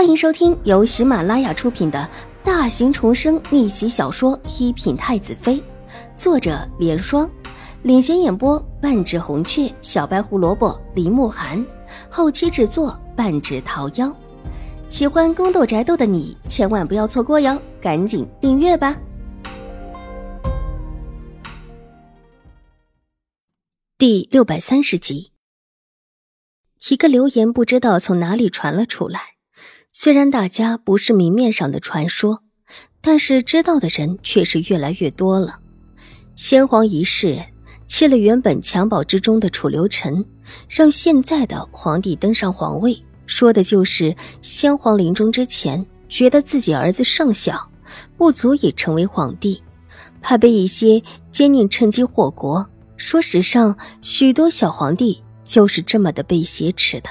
[0.00, 2.08] 欢迎收听由喜马拉雅出品的
[2.42, 5.56] 大型重生逆袭小说《一品太子妃》，
[6.16, 7.30] 作者：莲霜，
[7.82, 11.62] 领衔演播：半指红雀、小白胡萝卜、林慕寒，
[12.08, 14.10] 后期制作：半指桃夭。
[14.88, 18.98] 喜欢宫斗宅斗的你千万不要错过哟，赶紧订阅吧！
[23.98, 25.32] 第六百三十集，
[26.88, 29.20] 一个留言不知道从哪里传了出来。
[29.92, 32.44] 虽然大家不是明面上的传说，
[33.00, 35.58] 但是知道的人却是越来越多了。
[36.36, 37.42] 先皇一世
[37.88, 40.24] 弃了原本襁褓之中的楚留臣，
[40.68, 47.68] 让现在的皇帝登上皇位，说的就是先皇临终之前觉得自己儿子尚小，
[48.16, 49.60] 不足以成为皇帝，
[50.22, 51.02] 怕被一些
[51.32, 52.64] 奸佞趁机祸国。
[52.96, 57.10] 说史上许多小皇帝就是这么的被挟持的，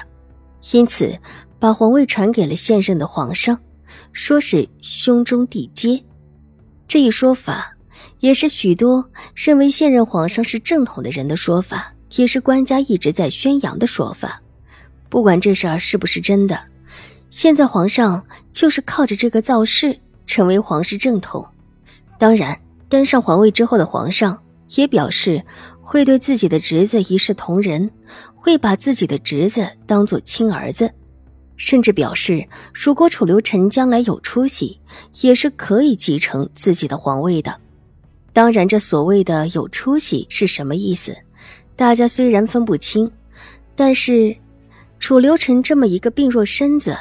[0.71, 1.19] 因此。
[1.59, 3.59] 把皇位传给了现任的皇上，
[4.13, 6.01] 说是兄终弟接，
[6.87, 7.75] 这一说法
[8.21, 14.41] 也是许多认为现任皇上是正统的人的说法，也是官家一直在宣扬的说法。
[15.09, 16.59] 不管这事儿是不是真的，
[17.29, 21.45] 现在皇上就是靠着这个造势成为皇室正统。
[22.17, 22.57] 当然，
[22.87, 24.39] 登上皇位之后的皇上
[24.75, 25.43] 也表示
[25.81, 27.89] 会对自己的侄子一视同仁，
[28.35, 30.93] 会把自己的侄子当做亲儿子。
[31.59, 34.79] 甚至表示，如果楚留臣将来有出息，
[35.21, 37.55] 也是可以继承自己的皇位的。
[38.31, 41.15] 当然，这所谓的有出息是什么意思？
[41.75, 43.11] 大家虽然分不清，
[43.75, 44.35] 但是
[44.99, 46.97] 楚留臣这么一个病弱身子，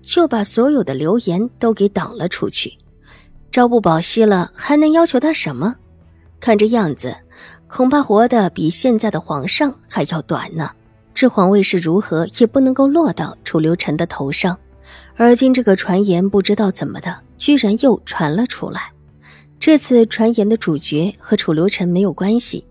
[0.00, 2.72] 就把所有的流言都给挡了出去。
[3.50, 5.76] 朝不保夕了，还能要求他什么？
[6.40, 7.14] 看这样子，
[7.66, 10.70] 恐怕活得比现在的皇上还要短呢。
[11.18, 14.56] 这皇位是如何也不能够落到楚留臣的头上，
[15.16, 18.92] 而今这个传言不知道怎么的，居然又传了出来。
[19.58, 22.64] 这次传言的主角和楚留臣没有关系，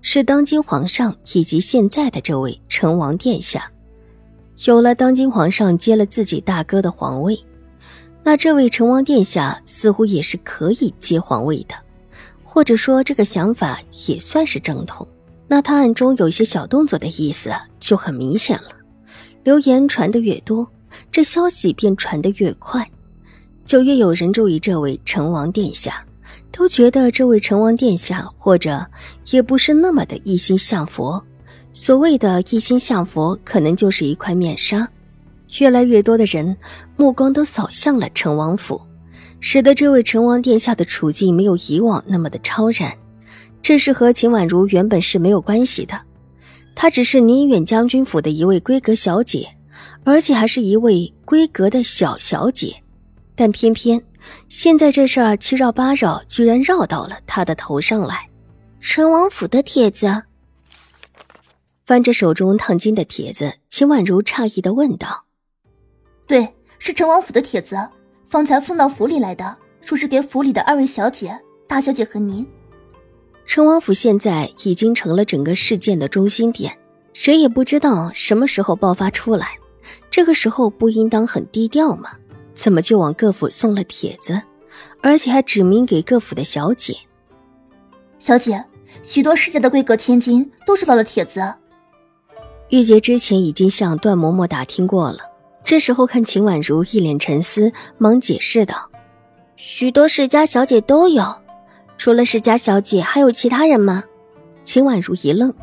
[0.00, 3.70] 是当今皇上以及现在的这位成王殿下。
[4.64, 7.38] 有了当今皇上接了自己大哥的皇位，
[8.24, 11.76] 那这位成王殿下似乎也是可以接皇位的，
[12.42, 15.06] 或者说这个想法也算是正统。
[15.52, 18.70] 那他暗中有一些小动作的意思就很明显了。
[19.44, 20.66] 流言传得越多，
[21.10, 22.90] 这消息便传得越快，
[23.66, 26.02] 就越有人注意这位成王殿下，
[26.50, 28.86] 都觉得这位成王殿下或者
[29.30, 31.22] 也不是那么的一心向佛。
[31.74, 34.88] 所谓的一心向佛，可能就是一块面纱。
[35.60, 36.56] 越来越多的人
[36.96, 38.80] 目光都扫向了成王府，
[39.38, 42.90] 使得这位成王殿下的处境没有以往那么的超然。
[43.62, 46.00] 这是和秦婉如原本是没有关系的，
[46.74, 49.48] 她只是宁远将军府的一位闺阁小姐，
[50.04, 52.74] 而且还是一位闺阁的小小姐。
[53.34, 54.02] 但偏偏
[54.48, 58.28] 现在这事儿七绕八绕，居然绕到了她的头上来。
[58.80, 60.22] 陈王府的帖子，
[61.86, 65.24] 翻着手中烫金的帖子，秦婉如诧异的问道
[66.26, 67.76] ：“对，是陈王府的帖子，
[68.28, 72.44] 方才送到府里来的，说是给府里的二位小姐，大小姐和您。”
[73.46, 76.78] 成王府现在已经成了整个事件的中心点，
[77.12, 79.58] 谁也不知道什么时候爆发出来。
[80.10, 82.10] 这个时候不应当很低调吗？
[82.54, 84.40] 怎么就往各府送了帖子，
[85.00, 86.96] 而且还指明给各府的小姐？
[88.18, 88.62] 小姐，
[89.02, 91.42] 许多世家的贵阁千金都收到了帖子。
[92.68, 95.18] 玉洁之前已经向段嬷嬷打听过了，
[95.64, 98.90] 这时候看秦婉如一脸沉思，忙解释道
[99.56, 101.24] ：“许多世家小姐都有。”
[102.02, 104.02] 除了世家小姐，还有其他人吗？
[104.64, 105.54] 秦婉如一愣，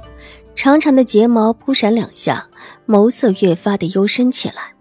[0.56, 2.48] 长长的睫毛扑闪两下，
[2.88, 4.74] 眸色越发的幽深起来。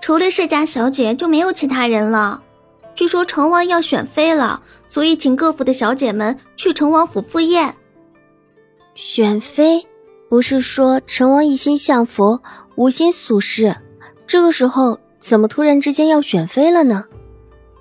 [0.00, 2.42] 除了世家小姐，就没有其他人了。
[2.94, 7.74] 据说成王要选妃了，所以请各府的小姐们去成王府赴宴。
[8.94, 9.86] 选妃？
[10.30, 12.42] 不是说成王一心向佛，
[12.76, 13.76] 无心俗事？
[14.26, 17.04] 这个时候怎么突然之间要选妃了呢？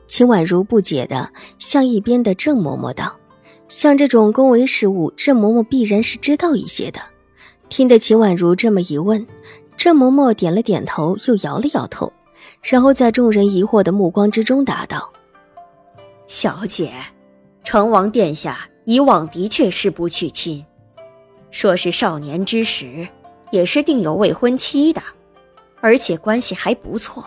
[0.07, 3.15] 秦婉如不解的向一边的郑嬷嬷道
[3.67, 6.99] ：“像这种宫闱事务，郑嬷嬷必然是知道一些的。”
[7.69, 9.27] 听得秦婉如这么一问，
[9.75, 12.11] 郑嬷嬷点了点头，又摇了摇头，
[12.61, 15.11] 然后在众人疑惑的目光之中答道
[16.25, 16.93] ：“小姐，
[17.65, 20.65] 成王殿下以往的确是不娶亲，
[21.51, 23.05] 说是少年之时
[23.51, 25.01] 也是定有未婚妻的，
[25.81, 27.23] 而且关系还不错。”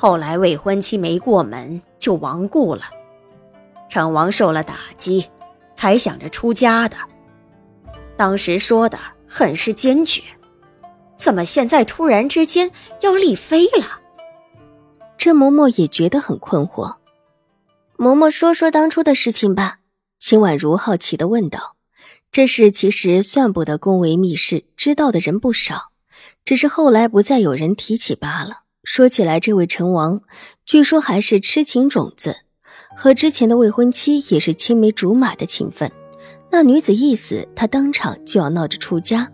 [0.00, 2.82] 后来未婚妻没过门就亡故了，
[3.90, 5.28] 成王受了打击，
[5.74, 6.96] 才想着出家的。
[8.16, 8.96] 当时说的
[9.26, 10.22] 很是坚决，
[11.16, 13.98] 怎么现在突然之间要立妃了？
[15.16, 16.94] 郑嬷嬷也觉得很困惑。
[17.96, 19.80] 嬷嬷说说当初的事情吧。
[20.20, 21.74] 秦婉如好奇的问道
[22.30, 25.90] ：“这事其实算不得宫闱秘事，知道的人不少，
[26.44, 28.67] 只是后来不再有人提起罢了。
[28.90, 30.22] 说起来，这位成王
[30.64, 32.38] 据说还是痴情种子，
[32.96, 35.92] 和之前的未婚妻也是青梅竹马的情分。
[36.50, 39.30] 那女子一死，他当场就要闹着出家。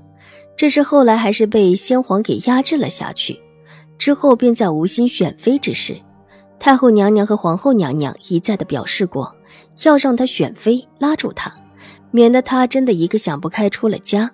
[0.56, 3.38] 这是后来还是被先皇给压制了下去，
[3.96, 5.96] 之后便再无心选妃之事。
[6.58, 9.32] 太后娘娘和皇后娘娘一再的表示过。”
[9.84, 11.54] 要让他选妃，拉住他，
[12.10, 14.32] 免得他真的一个想不开出了家。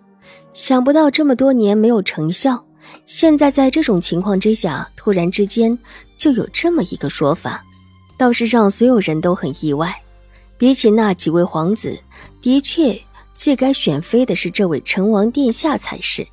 [0.55, 2.65] 想不到这么多年没有成效，
[3.07, 5.77] 现在在这种情况之下，突然之间
[6.17, 7.65] 就有这么一个说法，
[8.17, 9.95] 倒是让所有人都很意外。
[10.57, 11.99] 比起那几位皇子，
[12.43, 13.01] 的确
[13.35, 16.27] 最该选妃的是这位成王殿下才是。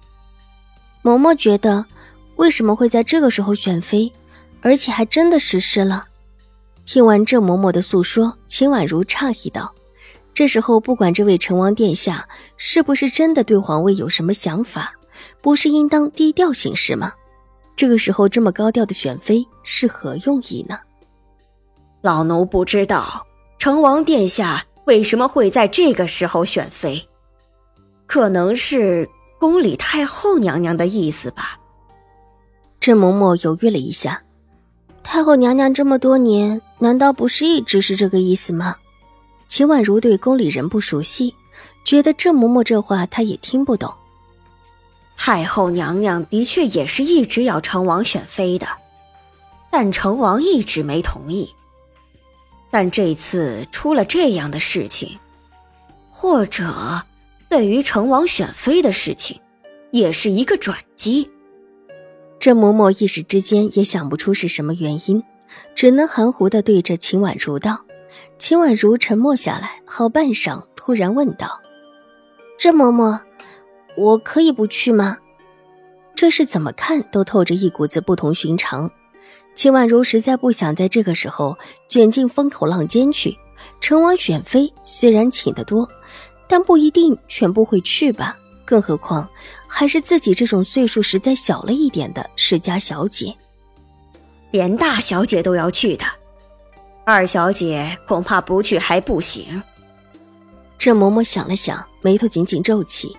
[1.01, 1.85] 嬷嬷觉得，
[2.35, 4.11] 为什么会在这个时候选妃，
[4.61, 6.05] 而且还真的实施了？
[6.85, 9.73] 听完郑嬷嬷的诉说，秦婉如诧异道
[10.33, 12.27] ：“这时候，不管这位成王殿下
[12.57, 14.93] 是不是真的对皇位有什么想法，
[15.41, 17.13] 不是应当低调行事吗？
[17.75, 20.79] 这个时候这么高调的选妃是何用意呢？”
[22.01, 23.25] 老奴不知道
[23.59, 27.07] 成王殿下为什么会在这个时候选妃，
[28.05, 29.07] 可能是
[29.39, 31.59] 宫里太后娘娘的意思吧。
[32.79, 34.21] 郑嬷嬷犹豫了一下。
[35.03, 38.75] 太后娘娘这么多年，难道不是一直是这个意思吗？
[39.47, 41.33] 秦婉如对宫里人不熟悉，
[41.85, 43.93] 觉得郑嬷嬷这话她也听不懂。
[45.17, 48.67] 太后娘娘的确也是一直要成王选妃的，
[49.69, 51.53] 但成王一直没同意。
[52.71, 55.19] 但这次出了这样的事情，
[56.09, 57.03] 或者
[57.49, 59.41] 对于成王选妃的事情，
[59.91, 61.29] 也是一个转机。
[62.39, 65.23] 郑嬷嬷一时之间也想不出是什么原因，
[65.75, 67.83] 只能含糊的对着秦婉如道。
[68.37, 71.59] 秦婉如沉默下来，好半晌，突然问道
[72.59, 73.19] ：“郑嬷嬷，
[73.97, 75.17] 我可以不去吗？”
[76.15, 78.89] 这是怎么看都透着一股子不同寻常。
[79.53, 81.57] 秦婉如实在不想在这个时候
[81.89, 83.37] 卷进风口浪尖去。
[83.81, 85.87] 成王选妃虽然请得多，
[86.47, 88.37] 但不一定全部会去吧。
[88.63, 89.27] 更何况，
[89.67, 93.35] 还是自己这种岁数实在小了一点的世家小姐，
[94.51, 96.05] 连大小姐都要去的，
[97.03, 99.61] 二小姐恐怕不去还不行。
[100.77, 103.15] 郑嬷嬷想了想，眉头紧紧皱起，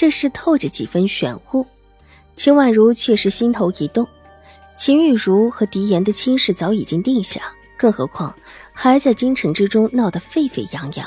[0.00, 1.66] 这事透着几分玄乎。
[2.34, 4.08] 秦婉如却是心头一动，
[4.74, 8.34] 秦玉茹和狄言的亲事早已经定下，更何况
[8.72, 11.06] 还在京城之中闹得沸沸扬扬，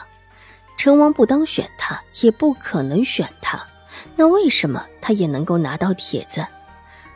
[0.78, 3.60] 成王不当选他，也不可能选他。
[4.16, 6.46] 那为什么他也能够拿到帖子？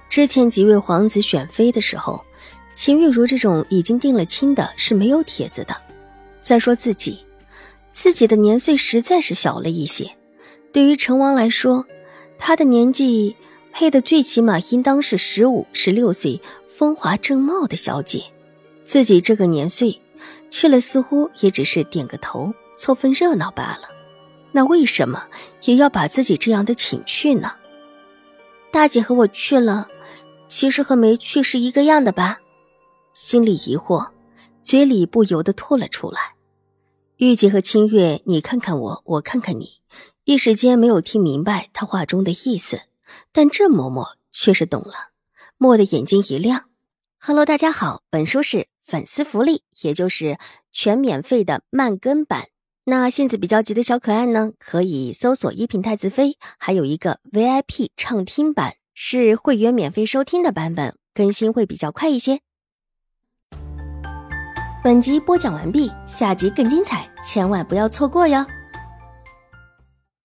[0.09, 2.25] 之前几位皇子选妃的时候，
[2.73, 5.77] 秦玉茹这种已经定了亲的是没有帖子的。
[6.41, 7.23] 再说自己，
[7.93, 10.16] 自己的年岁实在是小了一些。
[10.71, 11.85] 对于成王来说，
[12.37, 13.35] 他的年纪
[13.71, 18.23] 配的最起码应当是十五、十六岁风华正茂的小姐。
[18.85, 19.99] 自己这个年岁
[20.49, 23.89] 去了，似乎也只是点个头，凑份热闹罢了。
[24.51, 25.25] 那为什么
[25.63, 27.51] 也要把自己这样的请去呢？
[28.71, 29.87] 大姐和我去了，
[30.47, 32.39] 其实和没去是一个样的吧？
[33.13, 34.09] 心里疑惑，
[34.63, 36.35] 嘴里不由得吐了出来。
[37.17, 39.79] 玉姐和清月，你看看我，我看看你，
[40.27, 42.81] 一时间没有听明白他话中的意思，
[43.31, 45.11] 但郑嬷嬷却是懂了，
[45.59, 46.65] 蓦的眼睛一亮。
[47.17, 50.37] Hello，大家好，本书是粉丝福利，也就是
[50.73, 52.49] 全免费的慢更版。
[52.83, 62.41] 那性子比较急的小可爱呢，可以搜索“一品太子妃”，还有一个 VIP 畅听版，是会员免费收听的版本，更新会比较快一些。
[64.83, 68.45] 本集播讲完毕，下集更精彩，千万不要错过哟。